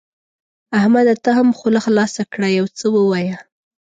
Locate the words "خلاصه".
1.85-2.21